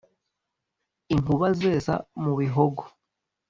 [1.13, 2.83] inkuba zesa mu bihogo,